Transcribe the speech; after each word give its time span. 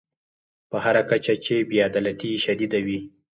په 0.69 0.77
هر 0.85 0.97
کچه 1.09 1.33
چې 1.45 1.55
بې 1.69 1.77
عدالتي 1.89 2.31
شدیده 2.45 2.79
وي. 2.85 2.99